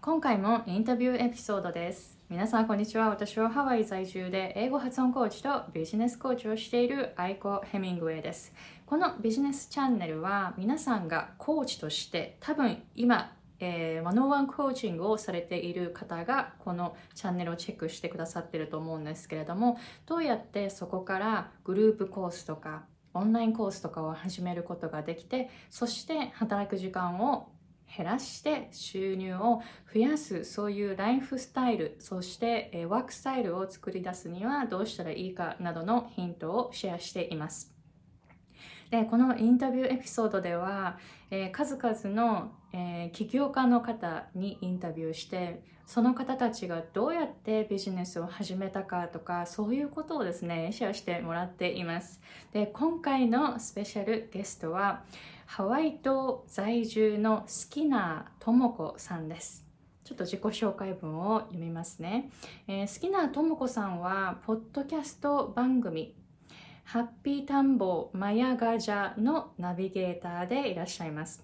[0.00, 2.18] 今回もインタビューエピソードです。
[2.30, 3.08] 皆さんこんにちは。
[3.08, 8.54] 私はハワイ在住で英語発音コーチとビジネスコーチをしているアイコ・ヘミングウェイです。
[8.86, 22.84] このビジネスチャンネルは皆さんがコーチとして多分今えー、ワンオンワンコーチングをされている方がこのチャンネルをチェックしてくださってると思うんですけれどもどうやってそこからグループコースとか
[23.14, 27.48] オンラインコースとかを始めることができてそして働く時間を
[27.96, 29.62] 減らして収入を
[29.92, 37.74] 増やすそういうライフスタイルそして、ワークスタイルを作り出すにはどうしたらいいかなどのヒントをシェアしています。
[38.90, 40.98] でこのインタビューエピソードでは、
[41.30, 52.20] えー数々の、えー起業家の方にインタビューしてその方たちがどうやってビジネスを始めたかとかそういうことをですねシェアしてもらっています
[52.52, 55.02] で今回のスペシャルゲストは
[55.50, 59.64] ハワイ島在住のスキナーともこさんです
[60.04, 62.30] ちょっと自己紹介文を読みますね、
[62.68, 66.14] えー、スキナーともこさんはポッドキャスト番組
[66.84, 71.42] ハッピータンボマヤガジャのナビゲーターでいらっしゃいます。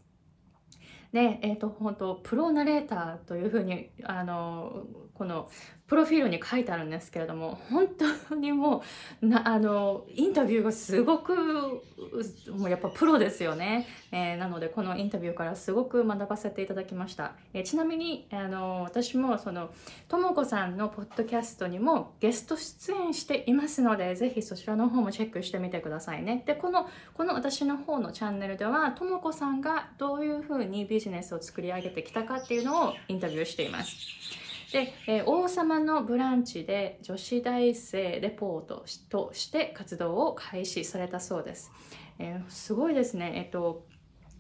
[1.13, 5.49] で、えっ、と、本当プロナレーターというふうに、あの、この、
[5.95, 7.87] プロフィールに書いてあるんですけれども、本
[8.29, 8.83] 当にも
[9.23, 13.87] う、な、あの、インタビューがすごく、もうやっぱプロですよね。
[14.11, 17.35] えーなので、このインタビューからすごく学ばせていただきました。
[17.53, 19.71] えーちなみに、あの、私もその、
[20.09, 26.43] ともこさんのポッドキャストにもゲスト出演していますので、ぜひそちらの方もチェックしてみてくださいね。
[26.45, 34.44] で、この、この私の方のチャンネルでは、ともこさんがどういうふうにビジネスを作り上げてきたかっていうのをインタビューしています。
[34.75, 41.71] で、えー王様のブランチで女子大生レポートとして活動を開始されたそうです。
[42.19, 43.35] えーすごいですね。
[43.37, 43.87] えっと、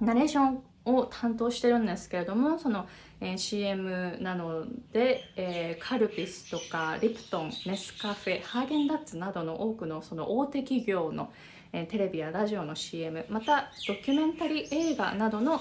[0.00, 2.88] ナレーションを担当してるんですけれども、その、
[3.20, 11.32] え CM なので、えカルピスとかリプトン、ネスカフェ、ハーゲンダッツなどの多くのその大手企業の、
[11.72, 15.60] えテレビやラジオの CM、またドキュメンタリー映画などの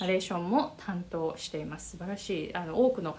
[0.00, 1.92] ナレーションも担当しています。
[1.92, 3.16] 素晴らしい、あの多くの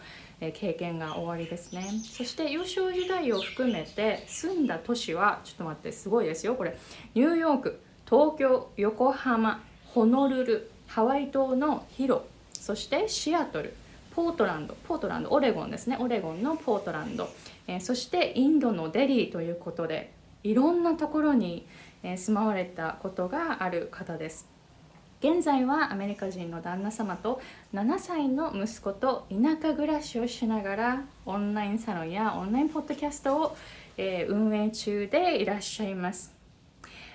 [0.51, 1.85] 経験が終わりですね。
[2.03, 6.77] そして幼少時代を含めて住んだ都市は、ちょっと待って、すごいですよ、これ。
[7.15, 13.73] ニューヨーク、東京、横浜、ホノルル、ハワイ島のヒロ、そしてシアトル、
[14.15, 17.29] ポートランド、ポートランド、オレゴンですね、オレゴンのポートランド、
[17.67, 21.65] えーそしてインドのデリーということで、いろんなところに、
[22.03, 24.52] え住まわれたことがある方です。
[25.23, 27.39] 現在はアメリカ人の旦那様と
[27.73, 33.57] 7歳の息子と田舎暮らしをしながらオンラインサロンやオンラインポッドキャストを、
[33.95, 36.32] えー運営中でいらっしゃいます。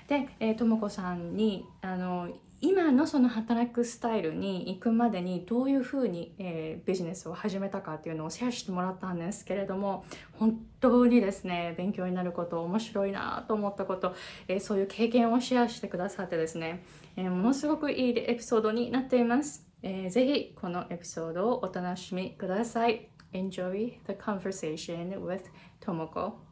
[0.08, 2.28] で、えーともこさんにあの
[2.60, 14.14] 今のその働くスタイルに行くまでにどういうふうに、えービジネスを始めたかっていうのをシェアしてもらったんですけれども本当にですね勉強になること面白いなと思ったこと、
[14.48, 16.82] えーそういう経験をシェアしてくださってですね、
[17.16, 23.08] えーものすごくいいエピソードになっています、えーぜひこのエピソードをお楽しみください。
[23.32, 25.42] Enjoy the conversation with
[25.80, 26.47] Tomoko.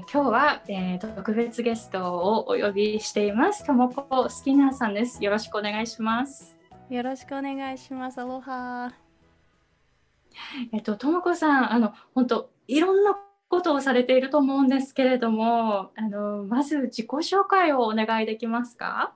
[0.00, 3.66] えー今日は、えー特別ゲストをお呼びしています。
[3.66, 5.22] ともこスキナーさんです。
[5.22, 6.56] よろしくお願いします。
[6.88, 8.18] よろしくお願いします。
[8.18, 8.94] アロハ。
[10.72, 13.14] えっと、ともこさん、あの、本当いろんな
[13.48, 19.12] ことをされていると思うんですけれども、あの、まず自己紹介をお願いできますか？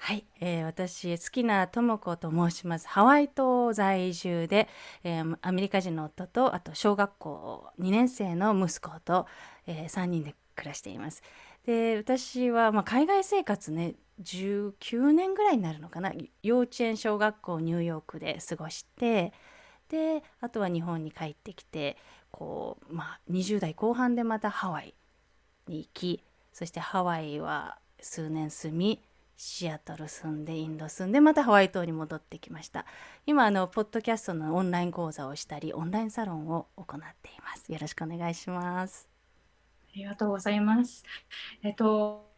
[0.00, 2.88] はい、えー私、好きなともこと申します。
[2.88, 4.68] ハワイ島在住で、
[5.04, 9.26] えーアメリカ人の夫と、あと小学校2年生の息子と、
[9.66, 11.22] え3人で暮らしています。
[11.66, 16.12] で、私は、まあ、海外生活ね、19年ぐらいになるのかな。
[16.42, 19.32] 幼稚園、小学校、ニューヨークで過ごして、
[19.88, 21.96] で、あとは日本に帰ってきて、
[22.30, 24.94] こう、まあ、20代後半でまたハワイ
[25.68, 26.22] に行き、
[26.52, 29.02] そしてハワイは数年住み、
[29.38, 32.84] シアトル住んでインド住んでまたハワイ島に戻ってきました
[33.24, 39.08] 今あのポッドキャストのオンライン講座をしたりオンラインサロンを行っていますよろしくお願いします
[39.94, 41.02] ありがとうございます。
[41.62, 42.28] えっと、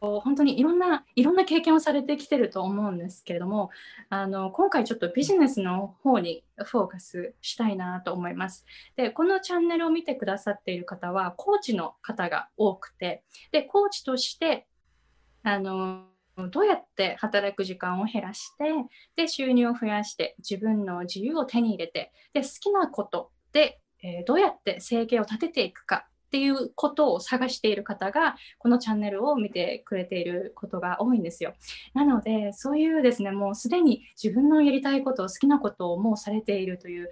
[0.00, 3.70] 本当にいろんな、いろんな経験をされてきてると思うんですけれども、
[4.08, 8.64] あの、今回ちょっとビジネスの方にフォーカスしたいなと思います。
[8.96, 13.22] で、このチャンネルを見てくださっている方は、コーチの方が多くて、
[13.52, 14.66] で、コーチとして、
[15.44, 16.06] あの、
[16.50, 18.64] どうやって働く時間を減らして、
[19.14, 31.54] で、収入を増やして、自分の自由を手に入れて、で、好きなことで、えーどうやって生計を立てていくかっていうことを探している方がこのチャンネルを見てくれていることが多いんですよ。
[31.94, 37.08] なのでそういうですねもうすでに自分のやりたいこと好きなことをもうされているという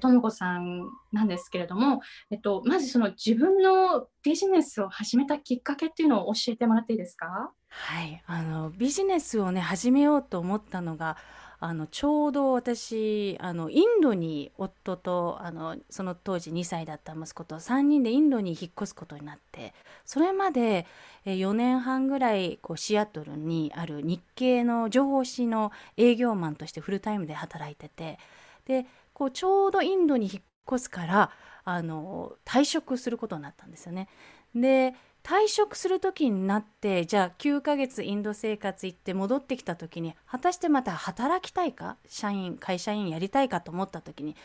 [0.00, 2.00] とも子さんなんですけれども、
[2.30, 7.52] えっと、まずその自分のビジネスを始めたきっかけっていうのを教えてもらっていいですか？
[7.70, 11.16] はいあのビジネスをね始めようと思ったのが
[11.62, 19.74] あのちょうど私あのインドに夫とあのその当時2歳だった息子と3人でインドに引っ越すことになって
[20.06, 20.86] それまで
[21.26, 28.18] 4年半ぐらいこうシアトルにある日系の情報誌の営業マンとしてフルタイムで働いてて
[28.66, 31.30] でこうちょうどインドに引っ越すから
[31.64, 34.08] あの退職することになったんですよね。
[34.54, 41.96] で退職する時になってじゃあ9ヶ月インド生活行って戻ってきた時に果たしてまた働きたいか？
[42.08, 44.36] 社員会社員やりたいかと思った時に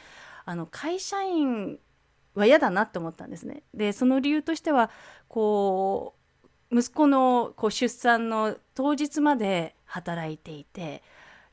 [0.46, 1.80] あの会社員
[2.36, 3.64] は嫌だなって思ったんですね。
[3.74, 4.90] でその理由としては
[5.28, 6.16] こ
[6.72, 11.04] う息子のこう出産の当日まで働いていて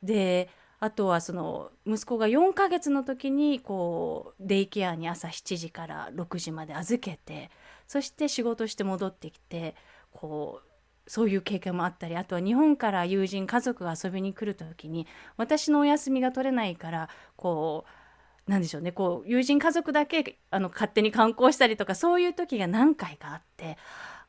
[0.03, 0.49] で
[0.81, 7.51] あとはその息子が4ヶ月の時にこうデイケアに朝7時から6時まで預けて
[7.87, 9.75] そして仕事して戻ってきて
[10.12, 10.69] こう
[11.11, 15.06] そういう経験もあったりあとは日本から友人家族が遊びに来る時に
[15.37, 17.84] 私のお休みが取れないからこ
[18.46, 23.76] うなんでしょうねこう友人家族だけあの勝手に観光したりとかそういう時が何回かあって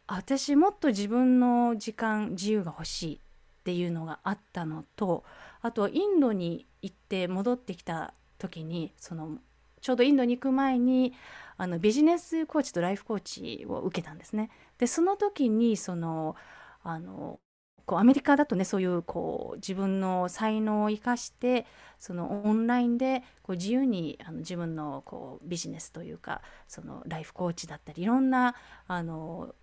[0.08, 3.20] 私もっと自分の時間自由が欲しいっ
[3.64, 5.24] ていうのがあったのと
[5.62, 9.38] あとインドに行って戻ってきた時にその
[9.82, 11.14] ちょうどインドに行く前に
[11.58, 14.50] あのビジネスコーチとライフコーチを受けたんですね。
[14.78, 16.36] でその時にその
[16.84, 17.40] あの
[17.86, 21.66] こうアメリカだとねそういうこう自分の才能を生かして
[22.00, 28.56] そのオンラインでこう自由にあの自分のこうビジネスというかそのライフコーチだったりいろんな
[28.88, 29.54] あの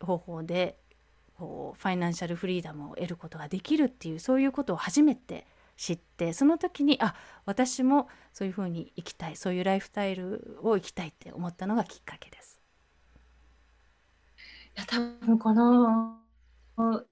[0.00, 0.78] 方法で
[1.38, 5.46] こうファイナンシャルフリーダムを得ることができるっていうそういうことを初めて
[5.78, 7.14] 知ってその時にあ
[7.46, 12.60] 私もそういうふうに生きたいそういうライフスタイルを生きたいって思ったのがきっかけです。
[14.76, 16.18] いや多分この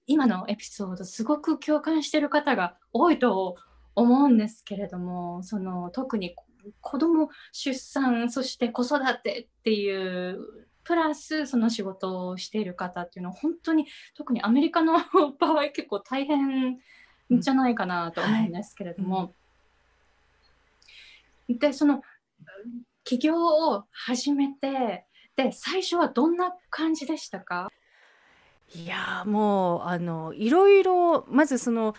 [0.06, 3.56] 今のエピソードすごく共感してる方が多いと
[3.94, 6.34] 思うんですけれどもその特に
[6.80, 10.38] 子供出産そして子育てっていう
[10.82, 14.94] プラスその仕事をしている方っていうのは本当に特にアメリカの
[15.38, 16.78] 場合結構大変
[17.30, 19.24] じゃないかなと思うんですけれども、は
[21.48, 21.52] い。
[21.52, 22.02] うん、でその
[23.04, 25.06] 起業を始めて
[25.36, 27.68] で最初はどんな感じでしたか？
[28.74, 31.94] いやもうあのいろいろまずその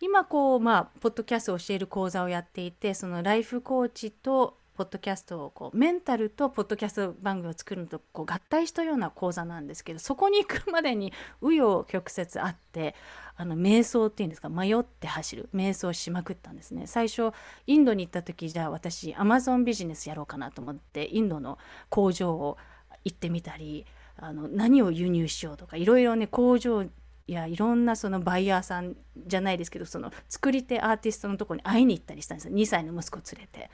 [0.00, 12.94] 今こうまあポッドキャストを教える講座をやっていてそのライフコーチとポッドキャストをこうメンタルとポッドキャスト番組を作るのとこう合体したような講座なんですけどそこに行くまでに紆余曲折あって
[13.36, 17.32] あの瞑想っていうんですか迷って走る瞑想しまくったんですね最初
[17.66, 21.58] インドに行った時じゃあ私アマゾンビジネスやろうかなと思ってインドの
[21.88, 22.56] 工場を
[23.04, 23.84] 行ってみたり
[24.16, 26.84] あの何を輸入しようとかいろいろね工場
[27.26, 28.96] やいろんなそのバイヤーさん
[29.26, 33.70] じゃないですけどその作り手アーティストのとこに会いに行ったりしたんですよ2歳の息子を連れて。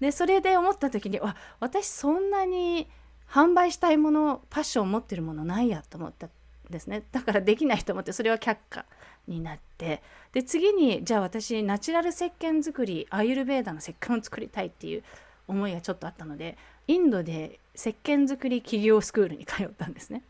[0.00, 2.88] でそれで思った時にわ私そんなに
[3.30, 6.30] 販売したいものパッションを持ってるものないやと思ったん
[6.70, 8.84] ですねだからできないと思ってそれは却下
[9.26, 15.02] になってで次にじゃあ私ナチュラル石鹸作りアーユルベーダの石鹸を作りたいっていう
[15.48, 20.22] 思いがちょっとあったのでインドで石鹸作り企業スクールに通ったんですね。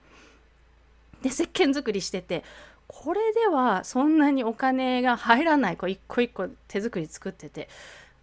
[1.23, 2.45] で石鹸作りしてて
[2.87, 7.69] これではそんなにお金が入らないこう一個一個手作り作ってて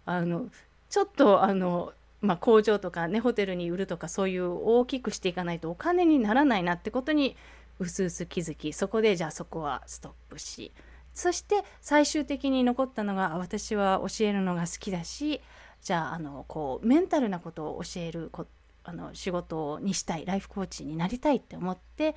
[0.06, 0.46] あの
[0.92, 7.34] ちょっとあの、まあ、工場とかねホテルに売るとかそういう大きくしていかないとお金にならないなってことに
[7.78, 10.70] うすうす気づきそこでじゃあそこはストップし
[11.14, 15.40] そして最終的に残ったのが私は教えるのが好きだし
[15.80, 18.46] じゃああのこうメンタルなことを教えるこ
[18.84, 22.16] あの仕事にしたいライフコーチになりたいって思って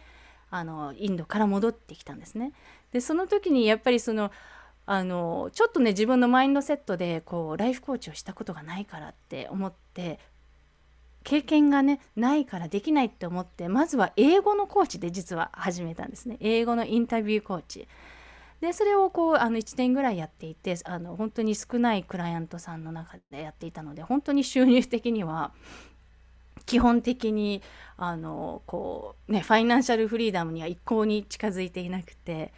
[0.51, 2.51] あのインドから戻ってきたんですね。
[2.91, 4.31] でその時にやっぱりその
[4.85, 10.19] あのちょっとね自分のマインドセットでこうライフコーチをしたことがないからって思って
[11.23, 16.37] 経験がねないからできないって思ってまずは英語のコーチで実は始めたんですね。
[16.39, 17.87] 英語のインタビューコーチ。
[18.61, 25.51] でそれをこうあの1年ぐらいやっていてあの本当に少ないクライアントさんの中でやっていたので本当に収入的には
[26.65, 27.61] 基本的に
[27.97, 32.53] あのこうねファイナンシャルフリーダムには一向に近づいていなくて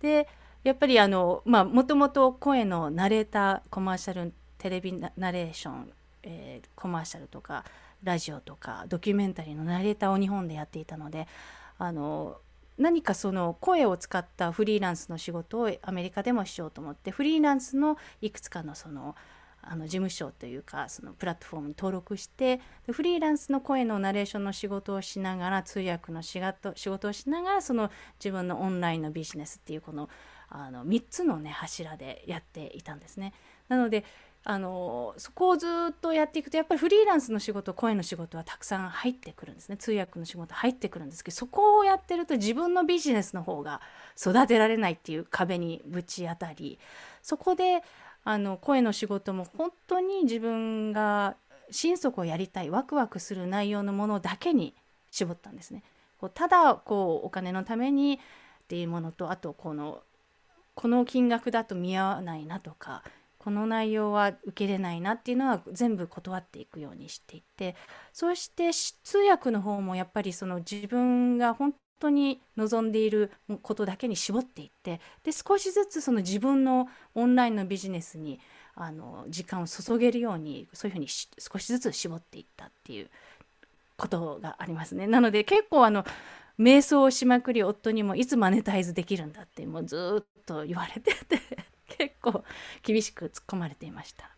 [0.00, 0.28] で
[0.68, 5.90] やっぱりあのまあもともと声のナレーターコマーシャルテレビナレーション、
[6.24, 7.64] えー、コマーシャルとか
[8.04, 11.26] ラジオとかドキュメンタリーのナレーターを日本でやっていたので
[11.78, 12.36] あの
[12.76, 19.16] 何かその声を使ったフリーランスの仕事をアメリカでもしようと思ってフリーランスのいくつかのその
[19.62, 22.60] あの事務所というかそのプラットフォームに登録して
[22.90, 30.08] フリーランスの声のナレーションの仕事をしながら通訳の仕事仕事をしながらその自分のオンラインのビジネスっていうこの
[30.50, 33.32] あの3つのね柱でやっていたんですね。
[33.68, 34.04] なので
[34.44, 43.82] あのそこをずっとやっていくとやっぱりフリーランスの仕事声の仕事はたくさん入ってくるんですね通訳の仕事入ってくるんですけどそこをやってると自分のビジネスの方が
[44.18, 46.78] 育てられないっていう壁にぶち当たり
[47.20, 47.82] そこで
[48.24, 51.36] あの声の仕事も本当に自分が
[51.70, 54.74] 心底やりたいワクワクする内容のものだけに
[55.10, 55.82] 絞ったんですね。
[56.18, 60.02] こうただこうお金のためにっていうものとあとこの
[60.78, 63.02] この金額だと見合わないなとか
[63.36, 67.74] この内容は受けれないなっていうのは全部断っていくようにしていて
[68.12, 68.70] そして
[69.02, 78.38] 通訳の方もやっぱりその自分が本当に望んでいることだけに絞っていってで少しずつその自分のオンラインのビジネスに
[78.76, 83.10] あの時間を注げるようにそういうふうに少しずつ絞っていったっていう
[83.96, 85.08] ことがありますね。
[85.08, 86.04] なので結構あの
[86.58, 91.40] 瞑想をしまくり夫にもいつマネタイズできるんだってもうずっと言われてて
[91.88, 92.44] 結構
[92.82, 94.30] 厳しく突っ込まれていました。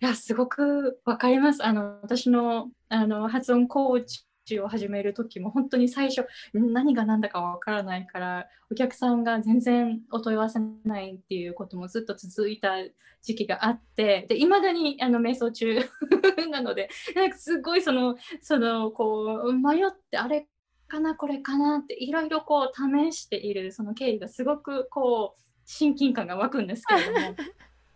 [0.00, 1.64] いや、すごくわかります。
[1.64, 4.24] あの、私の、あの、発音コーチ
[4.60, 12.70] を始める時も本当に最初何が何だかわからないからお客さんが全然お問い合わせないっていうこともずっと続いた
[13.22, 15.78] 時期があってで未だにあの瞑想中
[16.50, 20.48] なので なんかすごいそのそのこう迷ってあれ
[20.88, 27.36] かなこれかなっていろいろこう試しているその経緯がすごくこう親近感が湧くんですけれども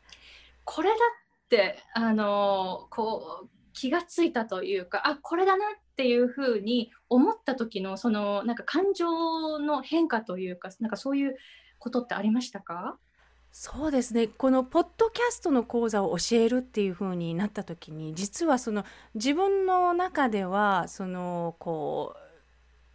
[0.64, 11.36] これだってあのこう気がついたというかあこれだなっていうふうに思った時のそのなんか感情の変化というかなんかそういう
[11.78, 12.96] ことってありましたか？
[13.52, 14.26] そうですね。
[14.26, 22.14] このポッドキャストの講座を教えるっていう風になった時に実はその自分の中ではそのこ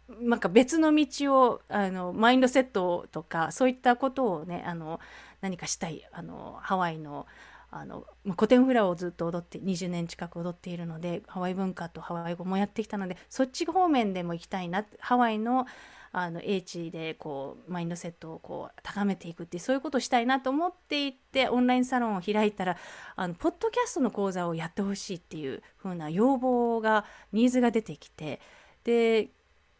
[0.08, 5.00] うなんか別の道をあのマインドセットとかそういったことをねあの
[5.40, 7.26] 何かしたいあのハワイの
[7.74, 8.04] あの
[8.36, 15.66] 古典フラをずっと踊って20年近く踊っているのでハワイ文化とハワイ語もやってきたのでそっち方面でも行きたいなハワイの
[16.14, 22.76] あの英知でこうマインドセットをこう高めていくってそういうことをしたいなと思っていてオンラインサロンを開いたら
[23.16, 28.42] あのポッドキャストの講座をやってほしいっていう風な要望がニーズが出てきて
[28.84, 29.30] で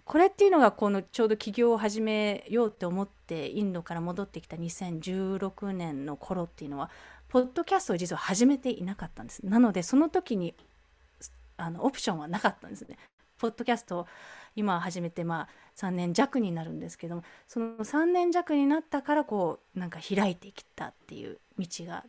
[0.05, 6.91] これっていうのがこのちょうど起業を始めようって思ってインドから戻ってきた2016年の頃っていうのは
[7.33, 9.41] ポッドキャストを実は始めていなかったんです。
[9.47, 10.55] なのでその時に
[11.57, 12.99] あのオプションはなかったんですね。
[13.39, 14.07] ポッドキャストを
[14.55, 22.05] 今始めてまあ3年弱になるんですけどもその3年弱になったからこうなんか開いてきたっていう道が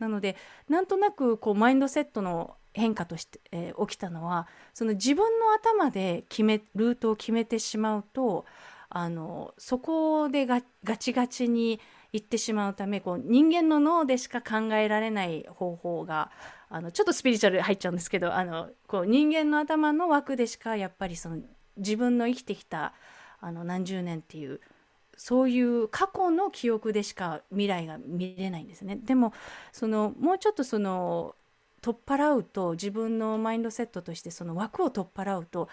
[0.00, 0.36] なので
[0.68, 8.44] なんとなくこうマインドセットの変化として、えー、起きたのはその自分の頭で決めルートを決めてしまうと
[8.88, 10.60] あのそこでガ
[10.96, 11.80] チガチに
[12.16, 16.30] 行ってしまうためこう人間の脳でしか考えられない方法が
[16.68, 21.38] あのちょっとスピリチュアル入っちゃうんですけどあのこう人間の頭の枠でしかやっぱりその
[21.76, 22.92] 自分の生きてきた
[23.40, 24.60] あの何十年っていう
[25.16, 28.96] そういう過去の記憶でしか未来が見れないんですね。
[28.96, 29.32] でも
[29.72, 31.34] そのもうちょっとその
[31.80, 35.68] 取っ払うと自分のマインドセットとしてその枠を取っ払うと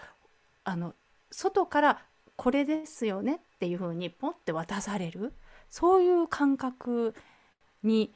[0.64, 0.94] あの
[1.30, 2.02] 外から
[2.36, 5.32] これですよねっていうふうにポンって渡される
[5.76, 7.16] そういう感覚
[7.82, 8.12] に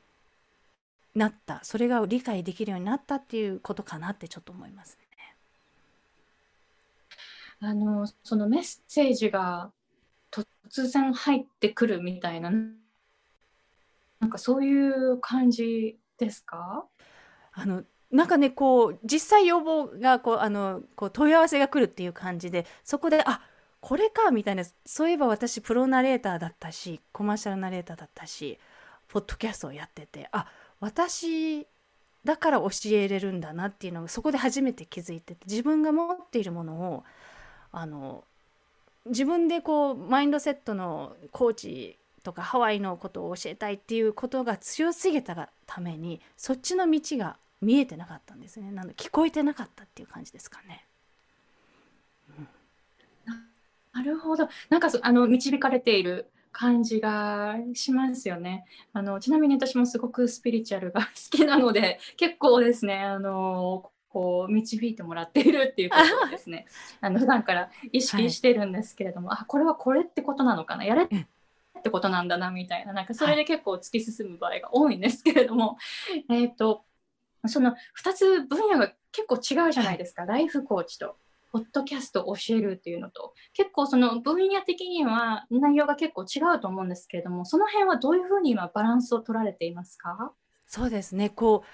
[1.16, 5.34] なったそれが理解できるようになったっていうことかなってちょっと思いますね。
[7.60, 9.72] あのそのメッセージが
[10.30, 10.46] 突
[10.86, 12.52] 然入ってくるみたいな
[14.20, 16.84] なんかそういう感じですか？
[17.52, 23.40] あのなんかねこう実際要望がこうあのこう問い合わせが来るっていう感じでそこであ
[23.80, 28.58] これかみたいなそういえば私プロナレーターだったしコマーシャルナレーターだったし
[29.08, 30.47] ポッドキャストをやっててあ
[30.80, 31.66] 私
[32.25, 37.04] だから教えれるんだなっていうのがそこで初めて気づいてて自分が持っているものを
[37.73, 38.25] あの
[39.06, 50.85] 自分でこうマインドセットのコーチとかハワイのことを教えたいっていうことが強すぎたがためにそっちの道が見えてなかったんですねなので聞こえてなかったっていう感じですかね。
[52.38, 52.49] うん、
[53.92, 54.49] なるほど。
[54.68, 58.64] なんかあの導かれている感じがしますよね。
[58.92, 66.66] あのちなみに私もすごくスピリチュアルが好きなので 結構ですねあのこう導いてもらっているっていうことをですね。
[67.00, 70.85] あの普段から意識してるんですけれども、はい、あこれはこれってことなのかな？
[70.85, 71.09] やれっ
[71.83, 72.92] てことなんだなみたいな。
[72.92, 75.76] なんかそれで結構突き進む場合が多いんですけれども、
[76.28, 76.85] はい、えっ、と
[77.47, 81.16] その2つ分野が結構違うじゃないですか、はい、ライフコーチと
[81.50, 90.33] ポッドキャストを教えるっていうのと結構その分野的には内容が結構違うと思うんですけれどもその辺はどういうふうに今バランスを取られていますか？
[90.67, 91.31] そうですね。
[91.31, 91.69] こう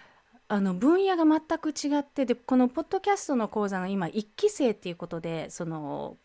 [0.47, 6.19] あの分野が全く違ってでこのポッドキャストの講座の今1期生っていうことでその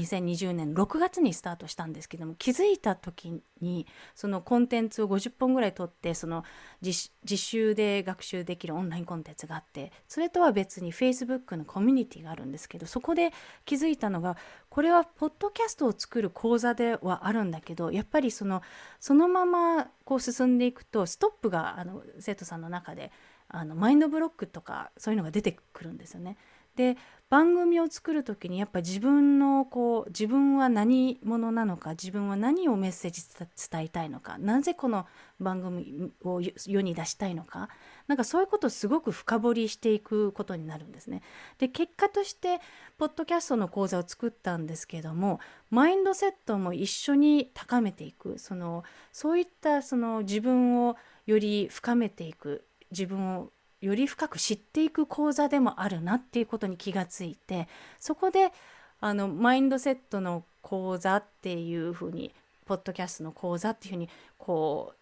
[0.00, 6.44] 2020年6月にスタートしたんですけども気づいた時にそのコンテンツを50本ぐらい取ってその
[6.82, 13.32] 実習で学習できるオンラインコンテンツがあってそれとは別に Facebook のコミュニティがあるんですけどそこで
[13.64, 14.36] 気づいたのが
[14.68, 18.62] これはポッドキャストを作る講座ではあるんだけどやっぱりその
[19.00, 23.10] そのままこう進んでいくとストップがあの生徒さんの中で
[23.48, 26.36] あのマインドブロックとかそういうのが出てくるんですよね。
[26.76, 26.96] で
[27.30, 33.22] 番組を作る時にやっぱ自分のこう自分は何者なのか自分は何をメッセージ
[33.70, 35.06] 伝えたいのかなぜこの
[35.38, 37.68] 番組を世に出したいのか
[38.06, 41.22] なんかそういうことをすごく深掘りしていくことになるんですね。
[41.58, 42.60] で結果として
[42.96, 45.38] ポッドキャストの講座を作ったんですけども
[45.70, 57.68] マインドセットも一緒に高めていくそのそういったその自分をより深めていく自分をより深く知っていく講座でもあるなっていうことに気がついて
[58.00, 58.52] そこで
[59.00, 62.34] あのマインドセットの講座っていうふうに
[62.66, 64.94] ポッドキャストの講座っていうふうにこ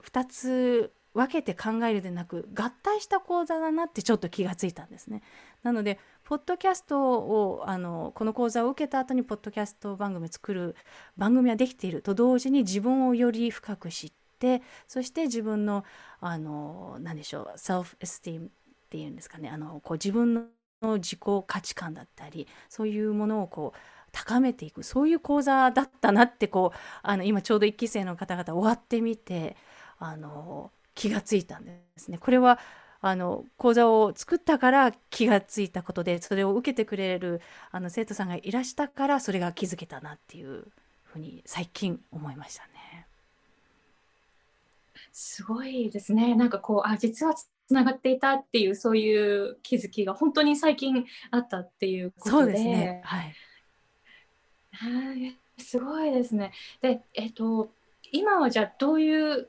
[0.00, 5.22] う2つ分けて考えるでなく合体した講座だなってちょっと気がついたんですね。
[5.62, 10.76] なのでポッドキャストをあのこの講座を受けた後にポッドキャスト番組作る
[11.16, 14.25] 番組はできていると同時に自分をより深く知って
[14.86, 15.84] そして自分の
[16.20, 18.48] あの何でしょうセルフエスティームっ
[18.88, 23.78] ていうんですかねあのこう自分の自己価値観だったりそういうものをこう
[24.12, 29.56] 高めていくそういう講座だったなってこうあの今ちょうど1期生の方々終わってみて
[29.98, 32.18] あの気がついたんですね。
[32.18, 32.58] これは
[33.02, 40.66] あの講座を作ったから気がついたことでそれを受けてくれるあの生徒さんがいらしたからそれが気づけたなっていう
[41.04, 42.75] ふうに最近思いましたね。
[45.18, 46.34] すごいですね。
[46.34, 52.44] なんかこう、あ、実はつながっていたっていう、そういう気づきが本当に最近あったっていうことで。
[52.44, 53.00] そうですね。
[53.04, 53.34] はい。
[55.58, 56.52] すごいですね。
[56.82, 57.70] で、えっと、
[58.12, 59.48] 今はじゃあどういう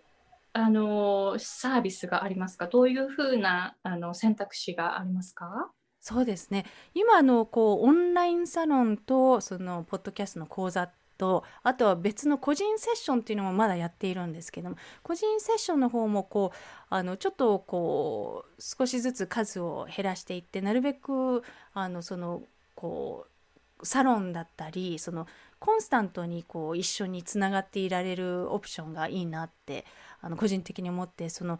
[0.53, 2.67] あのサービスがありますか？
[2.67, 5.69] どういうふうなあの選択肢がありますか？
[5.99, 16.57] そうですね今のこうオンラインサロンとそのポッドキャストの講座とあとは別の個人セッションっていうのもまだやっているんですけども個人セッションの方もこう
[16.89, 22.43] あのちょっとこう少しずつ数を減らしていってなるべくあのその
[22.75, 25.27] こうサロンだったりその
[25.59, 29.85] コンスタントにこう一緒につながっていられるオプションがいいなって
[30.21, 31.59] あの個人的に思ってその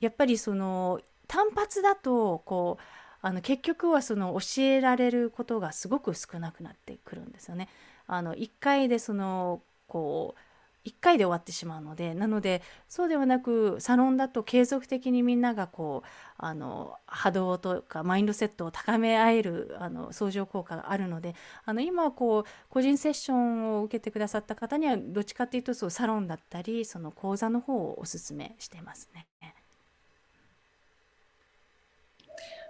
[0.00, 2.82] やっぱりその単発だとこう
[3.20, 7.68] あの結局はその教えられることがすごく少なくなってくるんですよね。
[8.08, 10.40] あの1回でそのこう
[10.88, 29.26] 1回で終わってしまうのでなのでそうではなくサロンだと継続的にみんながこうあの波動とかマインドセットを高め合えるあの相乗効果があるのであの今はこう個人セッションを受けてくださった方にはどっちかっていうとそうサロンだったりその講座の方をおすすめしてますね。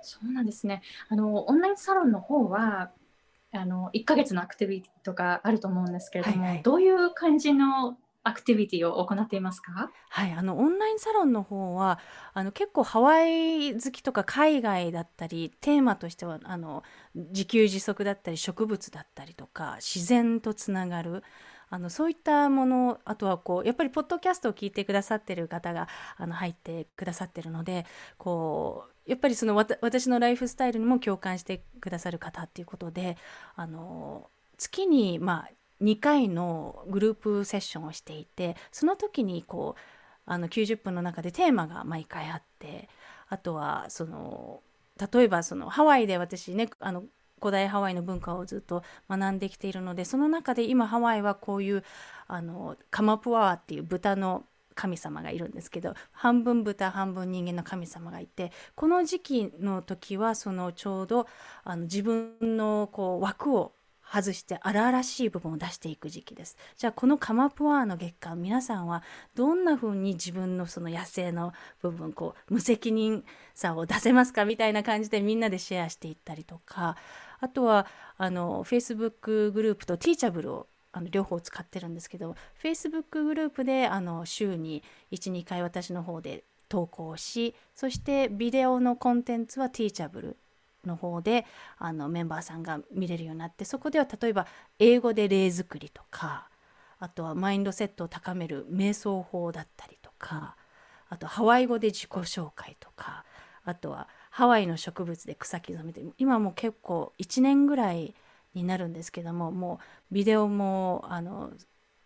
[0.02, 0.82] そうなんですね。
[1.08, 2.90] あのオンラインサロンの方は
[3.52, 9.90] あの1ヶ月のアクティビティとかあると思うんですけれども、はいはい、どういう感じのアクティビティを行っていますか？
[10.10, 11.98] はいあのオンラインサロンの方は
[12.34, 16.82] あの結構ハワイ好きとか海外だったりテーマとしてはあの
[17.14, 21.22] 自給自足だったり植物だったりとか自然とつながる
[21.70, 33.16] あのそういったものあとはこうやっぱりポッドキャストを聞いてくださってる方があの入ってくださってるのでこうやっぱりその私のライフスタイルにも共感してくださる方っていうことで
[33.56, 35.50] あの月にまあ
[35.82, 39.80] 2回のグループセッションをしていてその時にこう
[40.26, 42.88] あの90分の中でテーマが毎回あって
[43.30, 44.60] あとはその
[45.12, 47.04] 例えばそのハワイで私ねあの
[47.40, 51.84] 古代ハワイの文化をずっと学んできているのでその中で今ハワイはこういう
[52.26, 54.44] あのカマプワーっていう豚の
[54.78, 61.26] 神様がいるんですけど半分豚半分人間の神様がいてこの時期の時はそのちょうど
[61.64, 63.72] あの自分のこう枠を
[64.10, 66.56] 外して荒々しい部分を出していく時期です。
[66.78, 69.02] じゃあこのカマプワーの月間皆さんは
[69.34, 76.96] どんな風に自分のその野生の部分こう無責任さを出せますかみたいな感じでみんなでシェアしていったりとか
[77.40, 77.86] あとは
[78.16, 90.36] あの Facebook グループと Teachable をあの両方使ってるんですけど Facebook グループであの週に12回私の方で投稿しそしてビデオのコンテンツは Teachable
[90.86, 91.44] の方で
[91.78, 94.46] あのメンバーさんが見れるようになってそこでは例えば
[94.78, 96.48] 英語で例作りとか
[97.00, 100.56] あとはマインドセットを高める瞑想法だったりとか
[101.08, 103.24] あとハワイ語で自己紹介とか
[103.64, 108.14] あとはハワイの植物で草木染めて今もう結構1年ぐらい
[108.58, 111.52] になるんですけどももうビデオもあの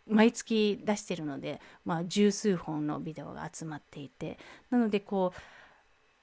[0.08, 4.38] 毎月出してるので、まあ、十数本のビデオが集まっていて
[4.70, 5.32] なのでこ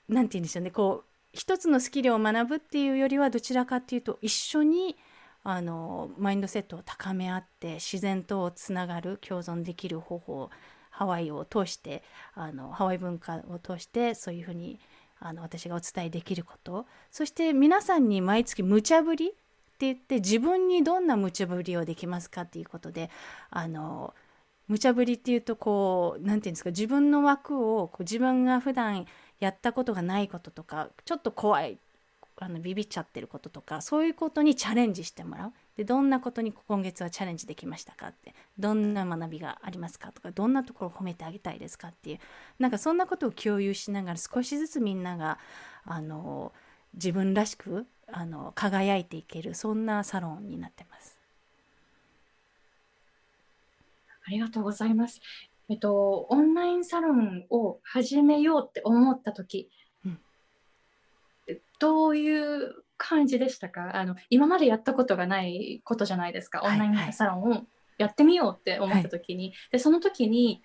[0.10, 4.98] う何て言うんでしょうねこう一つのスキルを学ぶっていうよりはどちらかっていうと一緒に
[5.44, 10.50] あのマインドセットを高め合って自然とつながる共存できる方法
[10.90, 14.80] ハワイを通してあのハワイ文化を通してそういうふうに
[15.20, 16.86] あの私がお伝えできること。
[17.12, 19.34] そして皆さんに毎月無茶ぶり
[19.88, 23.10] 言って自分にどんな無茶ぶりをできますかっていうことで
[23.50, 24.14] あの
[24.68, 29.06] 無茶ぶりっていうとこう何て言うんですか自分の枠をこう自分が普段
[29.40, 31.80] やったことがないこととかちょっと怖い
[32.42, 35.54] あのビビっちゃってることとかそういうことにチャレンジしてもらう。
[35.76, 42.20] でどんなことに今月はチャレンジできましたかってどんな学びがありますかとかどんなところを褒めてあげたいですかっていう
[42.60, 45.40] なんかそんなことを共有しながら少しずつみんなが
[45.86, 46.52] あの
[46.96, 51.18] 自分らしくあの輝いていけるそんなサロンになってます。
[54.26, 55.22] ありがとうございます。
[55.70, 59.70] えっと、オンラインサロンを始めようって思った時、
[60.06, 60.20] うん、
[61.80, 63.96] どういう感じでしたか？
[63.96, 67.66] あの今までやったことがないことじゃないですか、オンラインサロンを
[67.98, 70.62] やってみようって思った時に、はい、でその時に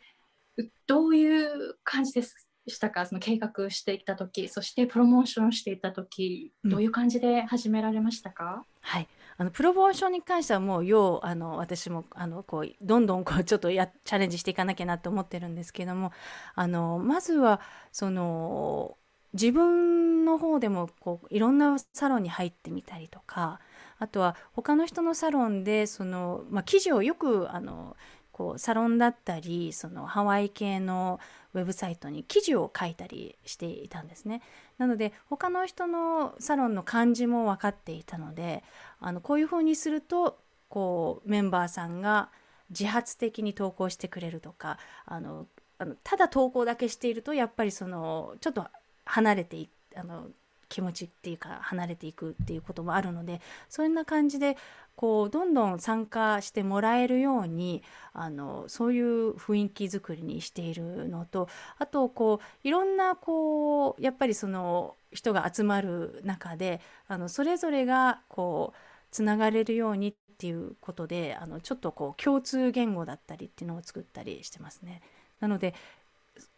[0.87, 2.49] どういう感じです？
[2.67, 9.09] したかその計画していた時そしてプロモーションしていた時どういう感じで始められましたか、うん、はい。
[9.37, 16.13] あのプロモーションに関してはもうようあの私もあのこうどんどんこうちょっとやチャレンジしていかなきゃなと思ってるんですけども
[16.55, 18.97] あのまずはその
[19.33, 23.59] 自分の方でもこういろんなサロンに入ってみたりとか
[23.99, 27.97] あとは他の人のサロンでその、まあ、記事をよくあの
[28.35, 31.21] こうサロンだったりそのハワイ系の
[31.55, 34.43] ウェブサイトに記事を書いたりしていたんですね。
[34.77, 38.65] なので他の人のサロンの感じも分かっていたので
[38.99, 42.29] あのこういうふうにするとこうメンバーさんが
[42.71, 45.47] 自発的に投稿してくれるとかあの
[45.79, 48.67] あのただ投稿だけしているとやっぱりそのちょっと
[49.05, 50.27] 離れていあの
[50.69, 54.57] 気持ちっていうか離れていくっていうこともあるのでそんな感じで
[54.97, 68.79] こうどんどん参加してもらえるようにあのそういう雰囲気づくりにしているのとあとこういろんなこうやっぱりその人が集まる中であのそれぞれがこう
[69.11, 75.03] つながれるようにっていうことであのちょっとこう共通言語だったりっていうのを作ったりしてますね。
[75.41, 75.75] なので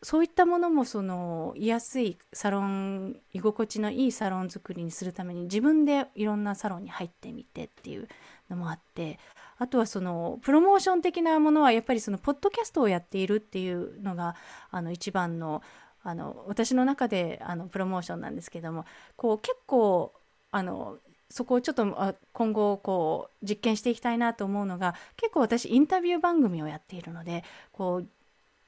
[0.02, 8.08] そういったものもその居やすいサロン居心地のいいサロン作りにするために自分でいろんなサロンに入ってみてっていう
[8.48, 9.18] のもあって
[9.58, 14.36] あとはそのプロモーション的なものはやっぱりそのポッドキャストをやっているっていうのが
[14.70, 15.62] あの一番の
[16.02, 18.84] あの私の中であのプロモーションなんですけども
[19.16, 20.12] こう結構
[20.52, 28.08] あのそこをちょっと今後こう実験していきたいなと思うのが結構私インタビュー番組をやっているのでこう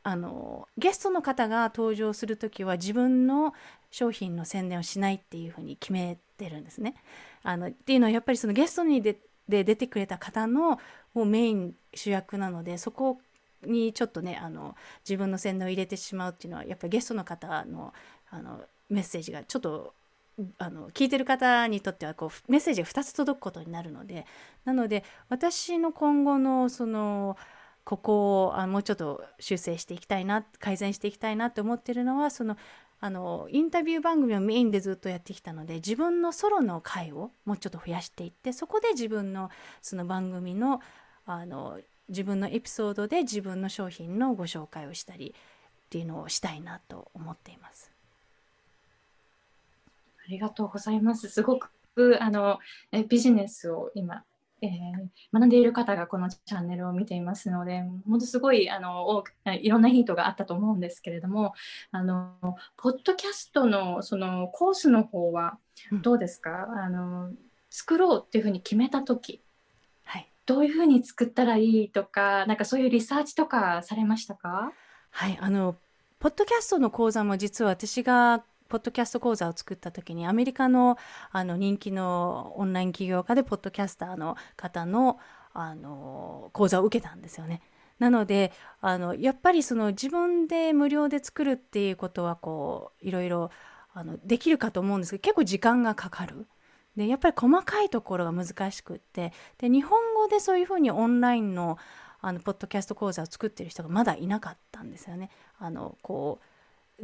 [0.08, 3.52] あのゲストの方が登場する時は自分の
[3.90, 6.94] 商品の宣伝をしないっていうふうに決めてるんですね。
[7.42, 9.18] あのっていうのはやっぱりそのゲストにで
[9.50, 10.80] で出てくれた方の
[11.12, 13.20] もうメイン主役なのでそこ
[13.66, 17.92] にちょっとねあの自分の宣伝を入れてしまうっていうのはやっぱりゲストの方の
[18.30, 19.92] あのメッセージがちょっと
[20.56, 24.24] あの聞いてる方にとってはこうメッセージが2つ届くことになるので
[24.64, 27.36] なので私の今後のその
[27.88, 32.58] ここをあもうちょっと修正していきたいな改善していきたいなって思ってるのはその
[33.00, 39.48] あのインタビュー番組をメインでずっとやってきたので自分のソロの回をもうちょっと増やしていってそこで自分の
[39.80, 40.82] その番組の
[41.24, 47.90] あの自分のエピソードで自分の商品のご紹介をしたりっていうのをしたいなと思っています。
[50.26, 51.30] ありがとうございます。
[51.30, 51.70] すごく
[52.20, 52.58] あの
[53.08, 54.24] ビジネスを今
[54.60, 54.70] えー、
[55.32, 59.24] 学んでいる方がこのチャンネルを見ていますのでものすごいあの
[59.60, 61.54] いろんなヒントがあったと思うんですけれども
[61.92, 62.34] あの
[62.76, 65.58] ポッドキャストのそのコースの方は
[66.02, 67.30] どうですか、うん、あの
[67.70, 69.42] 作ろうっていうふうに決めた時
[70.46, 74.72] どういうふうに作ったらいいとかなんかそういうリサーチとかされましたか？
[75.10, 75.76] はいあの
[76.18, 80.98] ポッドキャストの講座も実は私がポッドキャスト講座を作った時にアメリカの
[81.32, 85.18] あの人気のオンライン起業家でポッドキャスターの方の
[85.54, 87.62] あの講座を受けたんですよね。
[87.98, 93.50] なのであのやっぱりその自分で無料で作るっていうことはこういろいろ
[93.92, 96.46] あのできるかと思うんですけど結構時間がかかる。
[96.96, 101.78] でやっぱり細かいところが難しくってで日本語でそういうふうにオンラインの
[102.20, 105.30] あのポッドキャスト講座を作ってる人がまだいなかったんですよね。
[105.58, 106.44] あのこう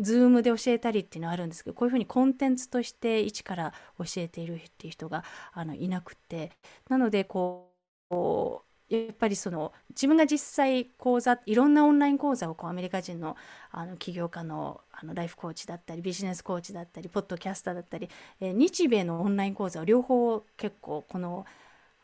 [0.00, 6.52] Zoom で教えたりっていうのはあるんですけどこういうふうにコンテンツとして一から教えているっていう人があのいなくて。
[6.88, 7.70] なのでこ
[8.10, 13.36] うやっぱりその自分が実際講座いろんなオンライン講座をこうアメリカ人の
[13.70, 18.08] あの起業家のあのライフコーチだったりビジネスコーチだったりポッドキャスターだったり、
[18.40, 21.46] えー、日米のオンライン講座を両方結構この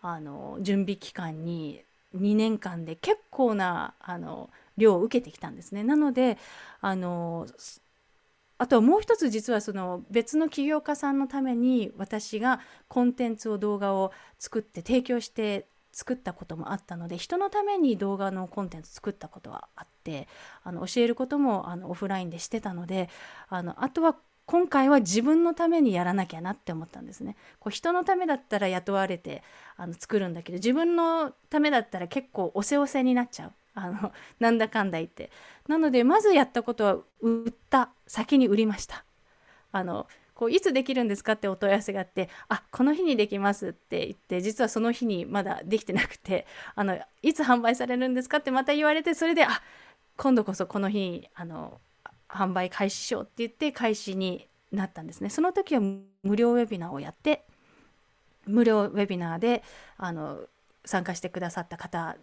[0.02, 1.84] あの準備期間に
[2.16, 5.82] 2年間で結構なあの量を受けてきたんですね。
[5.84, 6.38] なので
[6.80, 7.46] あの
[8.58, 20.28] あとはもう一つ実はその別の起業家さんのために私がコンテンツを動画を作って提供して作ったこともあったので人のために動画のコンテンツ作ったことはあって
[20.62, 23.08] あの教えることもあのオフラインでしてたので
[23.48, 27.36] あのあとは今回は自分のためにやらなきゃなって思ったんですね。
[27.60, 29.42] こう人のためだったら雇われて
[29.76, 33.52] あの作るんだけど自分のためだったら結構おせおせになっちゃう。
[33.74, 35.30] あのなんだかんだ言って。
[35.68, 39.04] なのでまずやったことは売った先に売りました。
[39.72, 49.62] あのこういつできるんですかってお問い合わせがあってあこの日にできますって言って実はその日にまだできてなくてあのいつ販売されるんですかってまた言われてそれであ
[50.16, 51.78] 今度こそこの日にあの
[52.26, 55.82] 販売開始しようって言って開始になったんですねその時は
[56.22, 57.44] 無料ウェビナーをやって
[58.46, 59.62] 無料ウェビナーで
[59.98, 60.40] あの
[60.86, 62.16] 参加してくださった方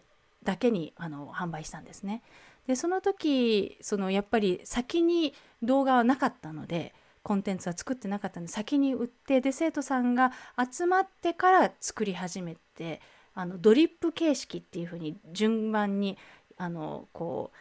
[0.43, 2.21] だけにあの販売したんですね。
[2.67, 10.31] でその時そのやっぱり先に動画はなかったのでコンテンツは作ってなかったんで先に売ってで生徒さんが
[10.71, 13.01] 集まってから作り始めて
[13.35, 16.17] あのドリップ形式っていう風に順番に
[16.57, 17.57] あのこう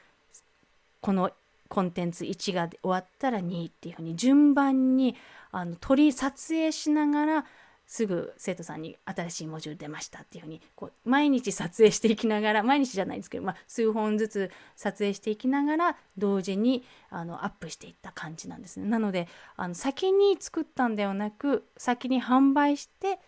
[1.01, 1.31] この
[1.69, 5.17] コンテンツ1が終わったら2っていう風に順番に
[5.53, 7.45] あの撮り撮影しながら
[7.87, 18.88] すぐ生徒さんに新しいモジュール出ましたっていうふうにこう毎日撮影していきながら毎日じゃないですけど、まあ、数本ずつ撮影していきながら同時にあのアップしていった感じなんですね。
[18.88, 23.20] なのであの先に作ったんではなく先に販売して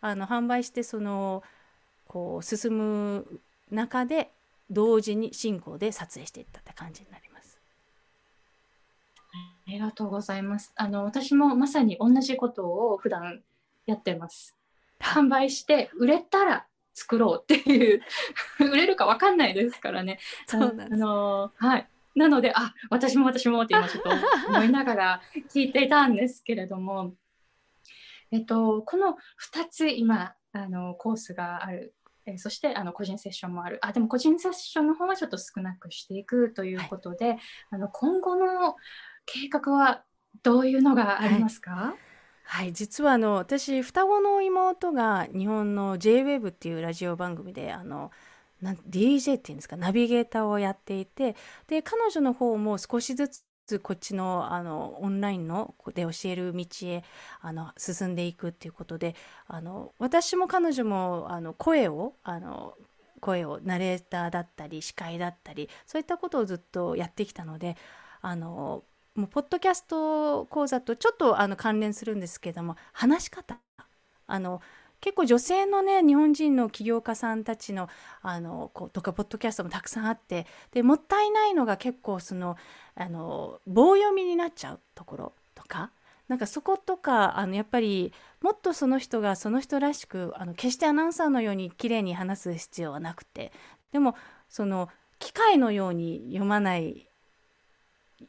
[0.00, 1.42] あの販売してその
[2.06, 4.30] こう進む中で
[4.70, 7.58] 同時に進行で撮影していったって感じになります。
[9.66, 10.72] ありがとうございます。
[10.76, 13.42] あの私もまさに同じことを普段
[13.86, 14.56] やってます。
[15.00, 18.00] 販売して売れたら作ろうっていう
[18.60, 20.18] 売れるか分かんないですからね。
[20.46, 20.94] そうなんです。
[20.94, 21.88] あのはい。
[22.14, 24.10] なのであ私も私もって今ちょっと
[24.48, 27.14] 思いながら聞いていたんですけれども、
[28.30, 29.16] えっと、この
[29.52, 31.92] 2つ今あのコースがある、
[32.24, 33.80] えそしてあの個人セッションもある。
[33.82, 37.38] あでも個人セッションの方はちょっと少なくしていくということで、はい、
[37.72, 38.76] あの今後の
[39.26, 40.04] 計画は
[40.44, 42.13] どういうのがありますか、はい
[42.44, 48.12] はい、実はあの私双子の妹が日本の JWAVE っていうラジオ番組であの
[48.60, 53.30] な DJ っていうんですかナビゲーターをやっていてで彼女の方も少しず
[53.66, 57.02] つこっちのあのオンラインので教える道へ
[57.40, 62.74] あの進んでいくっていうことであの私も彼女もあの声をあの
[63.20, 67.76] 声をナレーターだったり司会だったりそういったことをずっとやってきたので
[68.20, 73.58] あのもうポッドキャスト講座とちょっとあの関連するんですけども話し方。
[74.26, 74.60] あの
[75.00, 77.90] 結構女性のね日本人の起業家さんたちの
[78.22, 82.56] あのこうとかポッドキャストもたくさんあってでもったいないのが結構その
[82.94, 85.90] あの棒読みになっちゃうところとか
[86.28, 93.52] なんかそことかあのやっぱりもっとその人がその人らしくあの決してアナウンサーのように綺麗に話す必要はなくて
[93.92, 94.16] でも
[94.48, 97.10] その機械のように読まない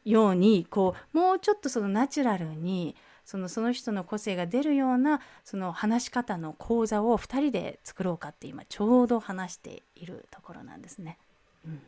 [0.04, 11.18] ようにこうもうちょっとそのナチュラルにそのその人の個性が出るようなその話し方の講座を2人で作ろうかって今ちょうど話しているところなんですね。
[11.64, 11.80] うん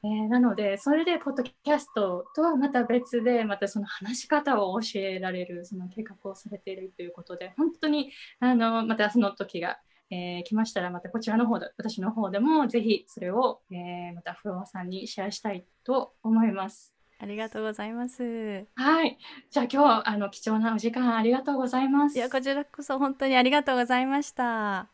[0.06, 9.78] ー、なので、それで、ポッドキャストとはまた別で、またその話し方を教えられる、その計画をされているということで、本当に、あの、またその時が、
[10.12, 16.94] えー、来ましたら、またこちらの方で、私の方でも、ぜひそれを、えー、またフロアさんにシェアしたいと思います。
[17.18, 18.66] ありがとうございます。
[18.74, 19.16] はい。
[19.50, 22.16] じゃあ今日はあの貴重なお時間ありがとうございます。
[22.16, 24.91] いやこちらこそ本当にありがとうございました。